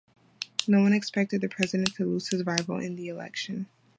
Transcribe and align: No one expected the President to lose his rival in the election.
No 0.67 0.81
one 0.81 0.93
expected 0.93 1.41
the 1.41 1.47
President 1.47 1.93
to 1.93 2.05
lose 2.05 2.29
his 2.29 2.43
rival 2.43 2.79
in 2.79 2.95
the 2.95 3.09
election. 3.09 3.67